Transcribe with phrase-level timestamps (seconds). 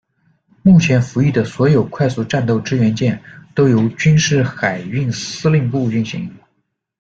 [0.63, 3.21] 目前服役的所有快速战斗支援舰
[3.53, 6.27] 都由军事海运司令部运行。